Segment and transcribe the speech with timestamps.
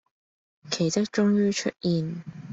[0.71, 2.23] 奇蹟終於出現